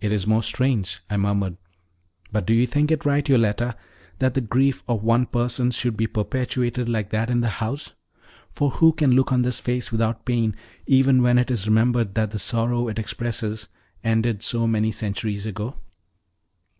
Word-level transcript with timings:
"It 0.00 0.12
is 0.12 0.28
most 0.28 0.46
strange!" 0.46 1.00
I 1.10 1.16
murmured. 1.16 1.56
"But 2.30 2.46
do 2.46 2.54
you 2.54 2.68
think 2.68 2.92
it 2.92 3.04
right, 3.04 3.28
Yoletta, 3.28 3.74
that 4.20 4.34
the 4.34 4.40
grief 4.40 4.84
of 4.86 5.02
one 5.02 5.26
person 5.26 5.72
should 5.72 5.96
be 5.96 6.06
perpetuated 6.06 6.88
like 6.88 7.10
that 7.10 7.28
in 7.30 7.40
the 7.40 7.48
house; 7.48 7.94
for 8.52 8.70
who 8.70 8.92
can 8.92 9.10
look 9.10 9.32
on 9.32 9.42
this 9.42 9.58
face 9.58 9.90
without 9.90 10.24
pain, 10.24 10.54
even 10.86 11.20
when 11.20 11.36
it 11.36 11.50
is 11.50 11.66
remembered 11.66 12.14
that 12.14 12.30
the 12.30 12.38
sorrow 12.38 12.86
it 12.86 13.00
expresses 13.00 13.66
ended 14.04 14.44
so 14.44 14.68
many 14.68 14.92
centuries 14.92 15.46
ago?" 15.46 15.74